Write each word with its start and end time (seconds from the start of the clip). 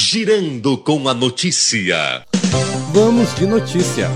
Girando 0.00 0.78
com 0.78 1.08
a 1.08 1.12
notícia. 1.12 2.24
Vamos 2.92 3.34
de 3.34 3.44
notícia. 3.48 4.08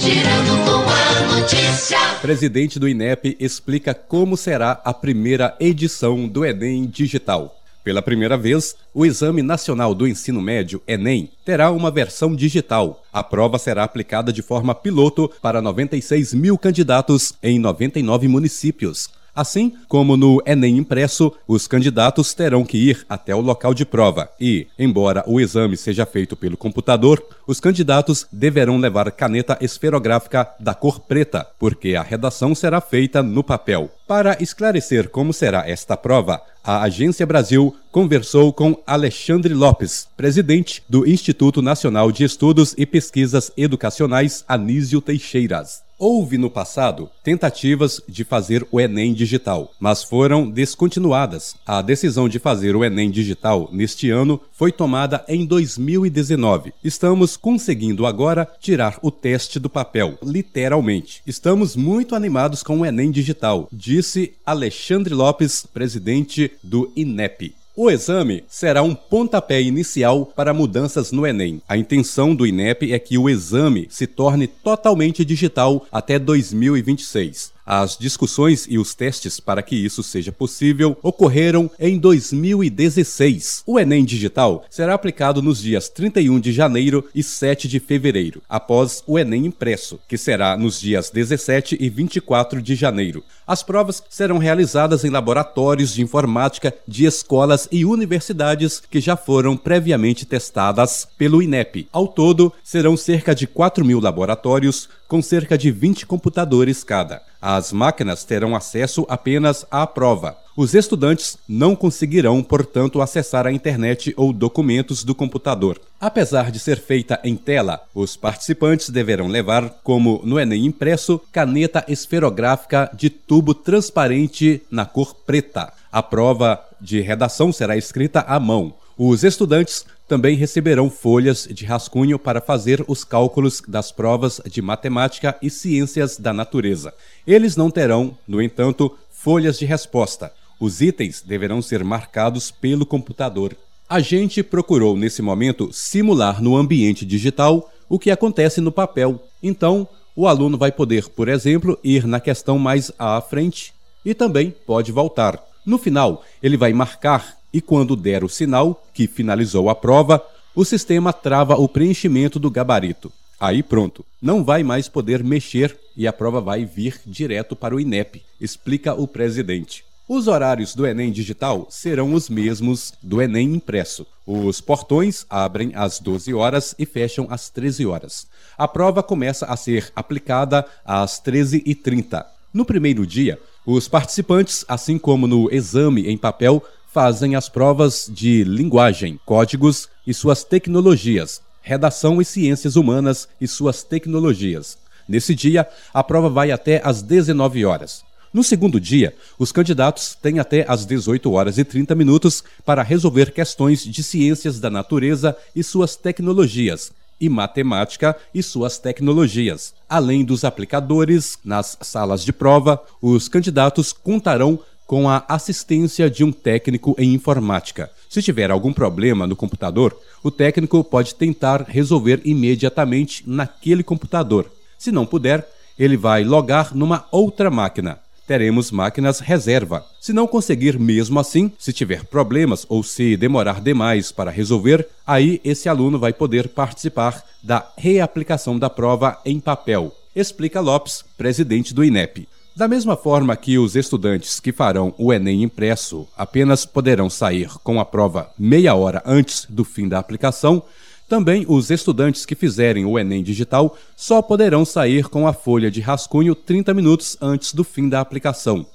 Girando 0.00 0.64
com 0.64 0.88
a 0.88 1.40
notícia. 1.40 1.98
Presidente 2.22 2.78
do 2.78 2.88
INEP 2.88 3.36
explica 3.40 3.92
como 3.92 4.36
será 4.36 4.80
a 4.84 4.94
primeira 4.94 5.56
edição 5.58 6.28
do 6.28 6.44
Enem 6.44 6.86
Digital. 6.86 7.60
Pela 7.82 8.00
primeira 8.00 8.36
vez, 8.36 8.76
o 8.94 9.04
Exame 9.04 9.42
Nacional 9.42 9.96
do 9.96 10.06
Ensino 10.06 10.40
Médio, 10.40 10.80
Enem, 10.86 11.28
terá 11.44 11.72
uma 11.72 11.90
versão 11.90 12.36
digital. 12.36 13.02
A 13.12 13.24
prova 13.24 13.58
será 13.58 13.82
aplicada 13.82 14.32
de 14.32 14.42
forma 14.42 14.76
piloto 14.76 15.28
para 15.42 15.60
96 15.60 16.34
mil 16.34 16.56
candidatos 16.56 17.34
em 17.42 17.58
99 17.58 18.28
municípios. 18.28 19.08
Assim 19.40 19.72
como 19.88 20.18
no 20.18 20.42
Enem 20.44 20.76
impresso, 20.76 21.32
os 21.48 21.66
candidatos 21.66 22.34
terão 22.34 22.62
que 22.62 22.76
ir 22.76 23.06
até 23.08 23.34
o 23.34 23.40
local 23.40 23.72
de 23.72 23.86
prova 23.86 24.28
e, 24.38 24.66
embora 24.78 25.24
o 25.26 25.40
exame 25.40 25.78
seja 25.78 26.04
feito 26.04 26.36
pelo 26.36 26.58
computador, 26.58 27.24
os 27.46 27.58
candidatos 27.58 28.26
deverão 28.30 28.76
levar 28.76 29.10
caneta 29.10 29.56
esferográfica 29.58 30.46
da 30.60 30.74
cor 30.74 31.00
preta, 31.00 31.46
porque 31.58 31.94
a 31.96 32.02
redação 32.02 32.54
será 32.54 32.82
feita 32.82 33.22
no 33.22 33.42
papel. 33.42 33.90
Para 34.06 34.36
esclarecer 34.42 35.08
como 35.08 35.32
será 35.32 35.66
esta 35.66 35.96
prova, 35.96 36.42
a 36.62 36.82
Agência 36.82 37.24
Brasil 37.24 37.74
conversou 37.90 38.52
com 38.52 38.76
Alexandre 38.86 39.54
Lopes, 39.54 40.06
presidente 40.18 40.82
do 40.86 41.08
Instituto 41.08 41.62
Nacional 41.62 42.12
de 42.12 42.24
Estudos 42.24 42.74
e 42.76 42.84
Pesquisas 42.84 43.50
Educacionais 43.56 44.44
Anísio 44.46 45.00
Teixeiras. 45.00 45.88
Houve 46.02 46.38
no 46.38 46.48
passado 46.48 47.10
tentativas 47.22 48.00
de 48.08 48.24
fazer 48.24 48.66
o 48.70 48.80
Enem 48.80 49.12
digital, 49.12 49.70
mas 49.78 50.02
foram 50.02 50.50
descontinuadas. 50.50 51.54
A 51.66 51.82
decisão 51.82 52.26
de 52.26 52.38
fazer 52.38 52.74
o 52.74 52.82
Enem 52.82 53.10
digital 53.10 53.68
neste 53.70 54.08
ano 54.08 54.40
foi 54.50 54.72
tomada 54.72 55.22
em 55.28 55.44
2019. 55.44 56.72
Estamos 56.82 57.36
conseguindo 57.36 58.06
agora 58.06 58.48
tirar 58.58 58.98
o 59.02 59.10
teste 59.10 59.60
do 59.60 59.68
papel, 59.68 60.16
literalmente. 60.22 61.20
Estamos 61.26 61.76
muito 61.76 62.14
animados 62.14 62.62
com 62.62 62.80
o 62.80 62.86
Enem 62.86 63.10
digital, 63.10 63.68
disse 63.70 64.32
Alexandre 64.46 65.12
Lopes, 65.12 65.66
presidente 65.66 66.50
do 66.64 66.90
INEP. 66.96 67.59
O 67.82 67.90
exame 67.90 68.44
será 68.46 68.82
um 68.82 68.94
pontapé 68.94 69.62
inicial 69.62 70.26
para 70.26 70.52
mudanças 70.52 71.10
no 71.10 71.26
Enem. 71.26 71.62
A 71.66 71.78
intenção 71.78 72.34
do 72.34 72.46
INEP 72.46 72.92
é 72.92 72.98
que 72.98 73.16
o 73.16 73.26
exame 73.26 73.86
se 73.88 74.06
torne 74.06 74.46
totalmente 74.46 75.24
digital 75.24 75.86
até 75.90 76.18
2026. 76.18 77.54
As 77.72 77.96
discussões 77.96 78.66
e 78.68 78.80
os 78.80 78.96
testes 78.96 79.38
para 79.38 79.62
que 79.62 79.76
isso 79.76 80.02
seja 80.02 80.32
possível 80.32 80.98
ocorreram 81.04 81.70
em 81.78 82.00
2016. 82.00 83.62
O 83.64 83.78
Enem 83.78 84.04
Digital 84.04 84.64
será 84.68 84.92
aplicado 84.92 85.40
nos 85.40 85.62
dias 85.62 85.88
31 85.88 86.40
de 86.40 86.50
janeiro 86.50 87.08
e 87.14 87.22
7 87.22 87.68
de 87.68 87.78
fevereiro, 87.78 88.42
após 88.48 89.04
o 89.06 89.16
Enem 89.16 89.46
Impresso, 89.46 90.00
que 90.08 90.18
será 90.18 90.56
nos 90.56 90.80
dias 90.80 91.10
17 91.10 91.76
e 91.78 91.88
24 91.88 92.60
de 92.60 92.74
janeiro. 92.74 93.22
As 93.46 93.62
provas 93.62 94.02
serão 94.10 94.38
realizadas 94.38 95.04
em 95.04 95.10
laboratórios 95.10 95.94
de 95.94 96.02
informática 96.02 96.74
de 96.88 97.04
escolas 97.04 97.68
e 97.70 97.84
universidades 97.84 98.82
que 98.90 99.00
já 99.00 99.14
foram 99.14 99.56
previamente 99.56 100.26
testadas 100.26 101.06
pelo 101.16 101.40
INEP. 101.40 101.86
Ao 101.92 102.08
todo, 102.08 102.52
serão 102.64 102.96
cerca 102.96 103.32
de 103.32 103.46
4 103.46 103.84
mil 103.84 104.00
laboratórios, 104.00 104.88
com 105.06 105.22
cerca 105.22 105.56
de 105.56 105.70
20 105.70 106.04
computadores 106.04 106.82
cada. 106.82 107.29
As 107.40 107.72
máquinas 107.72 108.24
terão 108.24 108.54
acesso 108.54 109.06
apenas 109.08 109.64
à 109.70 109.86
prova. 109.86 110.36
Os 110.56 110.74
estudantes 110.74 111.38
não 111.48 111.74
conseguirão, 111.74 112.42
portanto, 112.42 113.00
acessar 113.00 113.46
a 113.46 113.52
internet 113.52 114.12
ou 114.16 114.30
documentos 114.30 115.02
do 115.02 115.14
computador. 115.14 115.80
Apesar 115.98 116.50
de 116.50 116.58
ser 116.58 116.78
feita 116.78 117.18
em 117.24 117.34
tela, 117.34 117.80
os 117.94 118.14
participantes 118.14 118.90
deverão 118.90 119.26
levar, 119.26 119.70
como 119.82 120.20
no 120.22 120.38
Enem 120.38 120.66
impresso, 120.66 121.18
caneta 121.32 121.82
esferográfica 121.88 122.90
de 122.92 123.08
tubo 123.08 123.54
transparente 123.54 124.62
na 124.70 124.84
cor 124.84 125.14
preta. 125.14 125.72
A 125.90 126.02
prova 126.02 126.62
de 126.78 127.00
redação 127.00 127.52
será 127.52 127.76
escrita 127.76 128.20
à 128.20 128.38
mão. 128.38 128.74
Os 128.98 129.24
estudantes 129.24 129.86
também 130.10 130.34
receberão 130.34 130.90
folhas 130.90 131.46
de 131.48 131.64
rascunho 131.64 132.18
para 132.18 132.40
fazer 132.40 132.84
os 132.88 133.04
cálculos 133.04 133.62
das 133.68 133.92
provas 133.92 134.40
de 134.44 134.60
matemática 134.60 135.38
e 135.40 135.48
ciências 135.48 136.18
da 136.18 136.32
natureza. 136.32 136.92
Eles 137.24 137.54
não 137.54 137.70
terão, 137.70 138.18
no 138.26 138.42
entanto, 138.42 138.92
folhas 139.08 139.56
de 139.56 139.64
resposta. 139.64 140.32
Os 140.58 140.80
itens 140.80 141.22
deverão 141.24 141.62
ser 141.62 141.84
marcados 141.84 142.50
pelo 142.50 142.84
computador. 142.84 143.56
A 143.88 144.00
gente 144.00 144.42
procurou, 144.42 144.96
nesse 144.96 145.22
momento, 145.22 145.72
simular 145.72 146.42
no 146.42 146.56
ambiente 146.56 147.06
digital 147.06 147.72
o 147.88 147.96
que 147.96 148.10
acontece 148.10 148.60
no 148.60 148.72
papel. 148.72 149.22
Então, 149.40 149.86
o 150.16 150.26
aluno 150.26 150.58
vai 150.58 150.72
poder, 150.72 151.08
por 151.10 151.28
exemplo, 151.28 151.78
ir 151.84 152.04
na 152.04 152.18
questão 152.18 152.58
mais 152.58 152.90
à 152.98 153.20
frente 153.20 153.72
e 154.04 154.12
também 154.12 154.52
pode 154.66 154.90
voltar. 154.90 155.40
No 155.64 155.78
final, 155.78 156.24
ele 156.42 156.56
vai 156.56 156.72
marcar 156.72 157.36
e 157.52 157.60
quando 157.60 157.96
der 157.96 158.24
o 158.24 158.28
sinal 158.28 158.84
que 158.92 159.06
finalizou 159.06 159.68
a 159.68 159.74
prova, 159.74 160.22
o 160.54 160.64
sistema 160.64 161.12
trava 161.12 161.54
o 161.54 161.68
preenchimento 161.68 162.38
do 162.38 162.50
gabarito. 162.50 163.12
Aí 163.38 163.62
pronto, 163.62 164.04
não 164.20 164.44
vai 164.44 164.62
mais 164.62 164.88
poder 164.88 165.24
mexer 165.24 165.76
e 165.96 166.06
a 166.06 166.12
prova 166.12 166.40
vai 166.40 166.64
vir 166.64 167.00
direto 167.06 167.56
para 167.56 167.74
o 167.74 167.80
INEP, 167.80 168.22
explica 168.40 168.92
o 168.92 169.08
presidente. 169.08 169.84
Os 170.12 170.26
horários 170.26 170.74
do 170.74 170.84
Enem 170.84 171.12
digital 171.12 171.68
serão 171.70 172.12
os 172.14 172.28
mesmos 172.28 172.92
do 173.00 173.22
Enem 173.22 173.54
impresso. 173.54 174.04
Os 174.26 174.60
portões 174.60 175.24
abrem 175.30 175.70
às 175.74 176.00
12 176.00 176.34
horas 176.34 176.74
e 176.76 176.84
fecham 176.84 177.28
às 177.30 177.48
13 177.48 177.86
horas. 177.86 178.26
A 178.58 178.66
prova 178.66 179.04
começa 179.04 179.46
a 179.46 179.56
ser 179.56 179.92
aplicada 179.94 180.66
às 180.84 181.22
13h30. 181.22 182.26
No 182.52 182.64
primeiro 182.64 183.06
dia, 183.06 183.38
os 183.64 183.86
participantes, 183.86 184.64
assim 184.66 184.98
como 184.98 185.28
no 185.28 185.48
exame 185.54 186.08
em 186.08 186.18
papel, 186.18 186.60
fazem 186.92 187.36
as 187.36 187.48
provas 187.48 188.10
de 188.12 188.42
linguagem, 188.44 189.18
códigos 189.24 189.88
e 190.06 190.12
suas 190.12 190.42
tecnologias, 190.42 191.40
redação 191.62 192.20
e 192.20 192.24
ciências 192.24 192.76
humanas 192.76 193.28
e 193.40 193.46
suas 193.46 193.82
tecnologias. 193.82 194.76
Nesse 195.08 195.34
dia, 195.34 195.68
a 195.94 196.02
prova 196.02 196.28
vai 196.28 196.50
até 196.50 196.80
às 196.84 197.02
19 197.02 197.64
horas. 197.64 198.02
No 198.32 198.44
segundo 198.44 198.80
dia, 198.80 199.14
os 199.38 199.50
candidatos 199.50 200.16
têm 200.20 200.38
até 200.38 200.64
às 200.68 200.86
18 200.86 201.32
horas 201.32 201.58
e 201.58 201.64
30 201.64 201.94
minutos 201.96 202.44
para 202.64 202.82
resolver 202.82 203.32
questões 203.32 203.84
de 203.84 204.02
ciências 204.02 204.60
da 204.60 204.70
natureza 204.70 205.36
e 205.54 205.64
suas 205.64 205.96
tecnologias, 205.96 206.92
e 207.20 207.28
matemática 207.28 208.16
e 208.32 208.42
suas 208.42 208.78
tecnologias. 208.78 209.74
Além 209.88 210.24
dos 210.24 210.44
aplicadores, 210.44 211.38
nas 211.44 211.76
salas 211.82 212.24
de 212.24 212.32
prova, 212.32 212.80
os 213.02 213.28
candidatos 213.28 213.92
contarão 213.92 214.60
com 214.90 215.08
a 215.08 215.24
assistência 215.28 216.10
de 216.10 216.24
um 216.24 216.32
técnico 216.32 216.96
em 216.98 217.14
informática. 217.14 217.88
Se 218.08 218.20
tiver 218.20 218.50
algum 218.50 218.72
problema 218.72 219.24
no 219.24 219.36
computador, 219.36 219.96
o 220.20 220.32
técnico 220.32 220.82
pode 220.82 221.14
tentar 221.14 221.64
resolver 221.68 222.20
imediatamente 222.24 223.22
naquele 223.24 223.84
computador. 223.84 224.50
Se 224.76 224.90
não 224.90 225.06
puder, 225.06 225.48
ele 225.78 225.96
vai 225.96 226.24
logar 226.24 226.74
numa 226.74 227.06
outra 227.12 227.48
máquina. 227.52 228.00
Teremos 228.26 228.72
máquinas 228.72 229.20
reserva. 229.20 229.86
Se 230.00 230.12
não 230.12 230.26
conseguir 230.26 230.76
mesmo 230.76 231.20
assim, 231.20 231.52
se 231.56 231.72
tiver 231.72 232.02
problemas 232.06 232.66
ou 232.68 232.82
se 232.82 233.16
demorar 233.16 233.60
demais 233.60 234.10
para 234.10 234.32
resolver, 234.32 234.88
aí 235.06 235.40
esse 235.44 235.68
aluno 235.68 236.00
vai 236.00 236.12
poder 236.12 236.48
participar 236.48 237.24
da 237.40 237.64
reaplicação 237.78 238.58
da 238.58 238.68
prova 238.68 239.20
em 239.24 239.38
papel, 239.38 239.94
explica 240.16 240.60
Lopes, 240.60 241.04
presidente 241.16 241.72
do 241.72 241.84
INEP. 241.84 242.26
Da 242.60 242.68
mesma 242.68 242.94
forma 242.94 243.34
que 243.36 243.56
os 243.56 243.74
estudantes 243.74 244.38
que 244.38 244.52
farão 244.52 244.92
o 244.98 245.14
Enem 245.14 245.44
impresso 245.44 246.06
apenas 246.14 246.66
poderão 246.66 247.08
sair 247.08 247.48
com 247.64 247.80
a 247.80 247.86
prova 247.86 248.30
meia 248.38 248.74
hora 248.74 249.02
antes 249.06 249.46
do 249.48 249.64
fim 249.64 249.88
da 249.88 249.98
aplicação, 249.98 250.62
também 251.08 251.46
os 251.48 251.70
estudantes 251.70 252.26
que 252.26 252.34
fizerem 252.34 252.84
o 252.84 252.98
Enem 252.98 253.22
digital 253.22 253.78
só 253.96 254.20
poderão 254.20 254.66
sair 254.66 255.08
com 255.08 255.26
a 255.26 255.32
folha 255.32 255.70
de 255.70 255.80
rascunho 255.80 256.34
30 256.34 256.74
minutos 256.74 257.16
antes 257.18 257.54
do 257.54 257.64
fim 257.64 257.88
da 257.88 257.98
aplicação. 257.98 258.66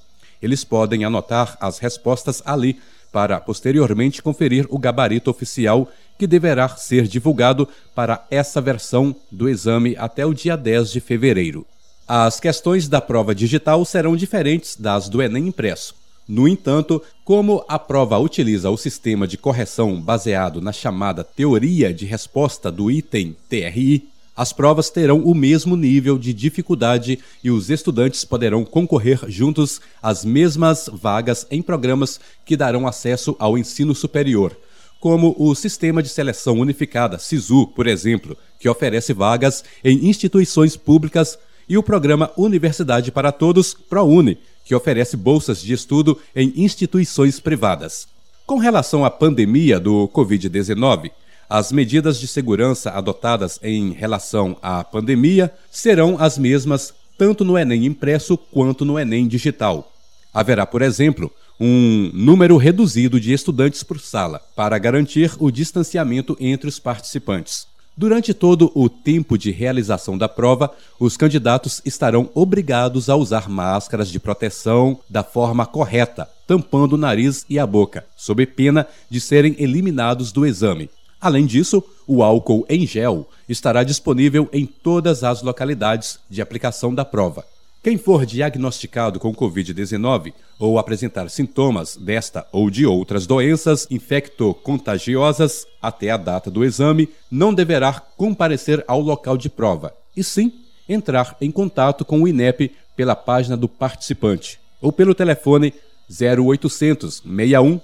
Eles 0.42 0.64
podem 0.64 1.06
anotar 1.06 1.56
as 1.62 1.78
respostas 1.78 2.42
ali 2.44 2.80
para 3.12 3.40
posteriormente 3.40 4.20
conferir 4.20 4.66
o 4.72 4.80
gabarito 4.80 5.30
oficial 5.30 5.88
que 6.18 6.26
deverá 6.26 6.70
ser 6.70 7.08
divulgado 7.08 7.70
para 7.94 8.26
essa 8.32 8.60
versão 8.60 9.16
do 9.32 9.48
exame 9.48 9.96
até 9.96 10.26
o 10.26 10.34
dia 10.34 10.58
10 10.58 10.92
de 10.92 11.00
fevereiro. 11.00 11.68
As 12.08 12.40
questões 12.40 12.88
da 12.88 13.02
prova 13.02 13.34
digital 13.34 13.84
serão 13.84 14.16
diferentes 14.16 14.76
das 14.76 15.10
do 15.10 15.24
Enem 15.24 15.48
impresso. 15.48 15.96
No 16.28 16.48
entanto, 16.48 17.02
como 17.24 17.66
a 17.68 17.80
prova 17.80 18.20
utiliza 18.20 18.70
o 18.70 18.78
sistema 18.78 19.28
de 19.28 19.40
correção 19.40 20.00
baseado 20.00 20.62
na 20.62 20.72
chamada 20.72 21.24
teoria 21.24 21.92
de 21.92 22.06
resposta 22.06 22.72
do 22.72 22.92
item 22.92 23.36
TRI, 23.50 24.08
as 24.38 24.54
provas 24.54 24.92
terão 24.92 25.22
o 25.22 25.34
mesmo 25.34 25.76
nível 25.76 26.20
de 26.20 26.32
dificuldade 26.32 27.18
e 27.44 27.50
os 27.50 27.72
estudantes 27.72 28.24
poderão 28.24 28.64
concorrer 28.64 29.22
juntos 29.28 29.82
às 30.00 30.24
mesmas 30.24 30.88
vagas 30.94 31.48
em 31.50 31.60
programas 31.60 32.20
que 32.46 32.56
darão 32.56 32.86
acesso 32.86 33.36
ao 33.40 33.58
ensino 33.58 33.96
superior, 33.96 34.56
como 35.00 35.36
o 35.40 35.56
Sistema 35.56 36.04
de 36.04 36.10
Seleção 36.10 36.60
Unificada, 36.60 37.18
SISU, 37.18 37.66
por 37.68 37.88
exemplo, 37.88 38.38
que 38.60 38.70
oferece 38.70 39.14
vagas 39.14 39.64
em 39.84 40.08
instituições 40.08 40.76
públicas, 40.76 41.38
e 41.68 41.78
o 41.78 41.84
programa 41.84 42.32
Universidade 42.38 43.12
para 43.12 43.32
Todos, 43.32 43.74
ProUni, 43.74 44.38
que 44.64 44.76
oferece 44.76 45.16
bolsas 45.16 45.62
de 45.62 45.74
estudo 45.74 46.20
em 46.36 46.54
instituições 46.56 47.40
privadas. 47.40 48.08
Com 48.46 48.58
relação 48.58 49.04
à 49.04 49.10
pandemia 49.10 49.80
do 49.80 50.08
Covid-19, 50.10 51.12
as 51.50 51.72
medidas 51.72 52.20
de 52.20 52.28
segurança 52.28 52.92
adotadas 52.92 53.60
em 53.62 53.92
relação 53.92 54.58
à 54.62 54.84
pandemia 54.84 55.52
serão 55.72 56.18
as 56.20 56.38
mesmas 56.38 56.94
tanto 57.18 57.46
no 57.46 57.58
Enem 57.58 57.86
impresso 57.86 58.38
quanto 58.38 58.84
no 58.84 59.00
Enem 59.00 59.28
digital. 59.28 59.92
Haverá, 60.34 60.66
por 60.66 60.82
exemplo, 60.82 61.32
um 61.60 62.12
número 62.14 62.58
reduzido 62.58 63.20
de 63.20 63.32
estudantes 63.32 63.84
por 63.84 64.00
sala, 64.00 64.42
para 64.56 64.78
garantir 64.78 65.32
o 65.40 65.50
distanciamento 65.50 66.36
entre 66.40 66.68
os 66.68 66.80
participantes. 66.80 67.68
Durante 67.98 68.34
todo 68.34 68.70
o 68.76 68.90
tempo 68.90 69.38
de 69.38 69.52
realização 69.52 70.18
da 70.18 70.28
prova, 70.28 70.70
os 71.00 71.16
candidatos 71.16 71.82
estarão 71.86 72.30
obrigados 72.34 73.10
a 73.10 73.16
usar 73.16 73.48
máscaras 73.48 74.10
de 74.10 74.20
proteção 74.20 75.00
da 75.10 75.24
forma 75.24 75.66
correta, 75.66 76.28
tampando 76.46 76.94
o 76.94 76.98
nariz 76.98 77.46
e 77.50 77.58
a 77.58 77.66
boca, 77.66 78.06
sob 78.18 78.46
pena 78.48 78.86
de 79.10 79.22
serem 79.22 79.56
eliminados 79.58 80.34
do 80.34 80.46
exame. 80.46 80.90
Além 81.22 81.46
disso, 81.46 81.82
o 82.06 82.22
álcool 82.22 82.66
em 82.68 82.86
gel 82.86 83.30
estará 83.48 83.82
disponível 83.82 84.50
em 84.52 84.66
todas 84.66 85.24
as 85.24 85.42
localidades 85.42 86.20
de 86.30 86.42
aplicação 86.42 86.94
da 86.94 87.06
prova. 87.06 87.46
Quem 87.86 88.00
for 88.00 88.26
diagnosticado 88.26 89.20
com 89.20 89.32
Covid-19 89.32 90.34
ou 90.58 90.80
apresentar 90.80 91.30
sintomas 91.30 91.96
desta 91.96 92.48
ou 92.52 92.68
de 92.72 92.84
outras 92.84 93.28
doenças 93.28 93.86
infecto-contagiosas 93.92 95.68
até 95.80 96.10
a 96.10 96.18
data 96.18 96.50
do 96.50 96.66
exame 96.66 97.08
não 97.30 97.54
deverá 97.54 97.94
comparecer 97.94 98.84
ao 98.88 99.00
local 99.02 99.38
de 99.38 99.50
prova, 99.50 99.96
e 100.18 100.24
sim 100.24 100.52
entrar 100.90 101.38
em 101.40 101.52
contato 101.52 102.04
com 102.04 102.24
o 102.24 102.28
INEP 102.28 102.72
pela 102.96 103.16
página 103.16 103.56
do 103.56 103.70
participante 103.70 104.60
ou 104.82 104.92
pelo 104.92 105.14
telefone 105.14 105.72
0800 106.10 107.18
61 107.18 107.80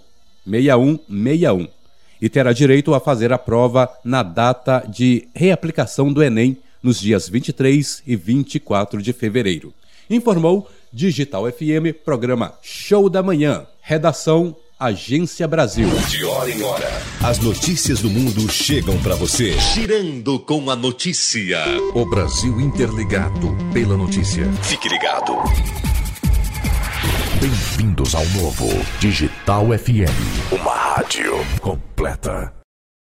6161 0.47 1.67
e 2.19 2.27
terá 2.27 2.51
direito 2.53 2.95
a 2.95 2.99
fazer 2.99 3.31
a 3.31 3.37
prova 3.37 3.87
na 4.03 4.23
data 4.23 4.79
de 4.79 5.27
reaplicação 5.35 6.11
do 6.11 6.23
Enem 6.23 6.57
nos 6.81 6.99
dias 6.99 7.29
23 7.29 8.01
e 8.07 8.15
24 8.15 8.99
de 8.99 9.13
fevereiro 9.13 9.71
informou 10.15 10.69
Digital 10.91 11.51
FM, 11.51 12.03
programa 12.03 12.53
Show 12.61 13.09
da 13.09 13.23
Manhã. 13.23 13.65
Redação 13.81 14.55
Agência 14.79 15.47
Brasil. 15.47 15.87
De 16.09 16.25
hora 16.25 16.49
em 16.49 16.61
hora, 16.63 16.89
as 17.23 17.39
notícias 17.39 18.01
do 18.01 18.09
mundo 18.09 18.49
chegam 18.51 18.97
para 19.01 19.15
você. 19.15 19.57
Girando 19.59 20.39
com 20.39 20.69
a 20.69 20.75
notícia. 20.75 21.59
O 21.93 22.05
Brasil 22.05 22.59
interligado 22.59 23.55
pela 23.73 23.95
notícia. 23.95 24.51
Fique 24.63 24.89
ligado. 24.89 25.33
Bem-vindos 27.39 28.13
ao 28.13 28.25
novo 28.27 28.67
Digital 28.99 29.67
FM. 29.77 30.51
Uma 30.51 30.75
rádio 30.75 31.33
completa. 31.59 32.60